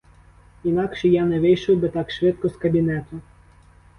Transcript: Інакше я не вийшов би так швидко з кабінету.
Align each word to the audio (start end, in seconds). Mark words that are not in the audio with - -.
Інакше 0.63 1.07
я 1.07 1.25
не 1.25 1.39
вийшов 1.39 1.77
би 1.79 1.89
так 1.89 2.11
швидко 2.11 2.49
з 2.49 2.57
кабінету. 2.57 3.21